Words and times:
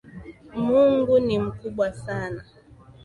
Mungu 0.55 1.19
ni 1.19 1.39
mkubwa 1.39 1.93
Sana. 1.93 2.43